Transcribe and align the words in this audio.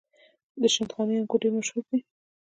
د 0.61 0.63
شندخاني 0.73 1.13
انګور 1.17 1.39
ډیر 1.43 1.51
مشهور 1.57 1.83
دي. 1.89 1.99